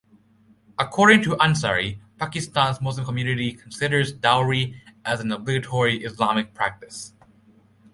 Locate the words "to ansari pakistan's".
1.25-2.81